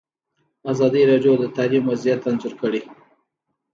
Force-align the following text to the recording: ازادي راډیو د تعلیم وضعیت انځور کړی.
ازادي 0.71 1.01
راډیو 1.11 1.33
د 1.39 1.45
تعلیم 1.57 1.83
وضعیت 1.91 2.21
انځور 2.29 2.53
کړی. 2.61 2.81